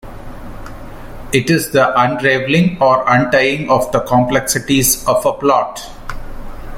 It 1.31 1.51
is 1.51 1.73
the 1.73 1.87
unraveling 1.93 2.81
or 2.81 3.05
untying 3.07 3.69
of 3.69 3.91
the 3.91 3.99
complexities 3.99 5.07
of 5.07 5.23
a 5.27 5.33
plot. 5.33 5.89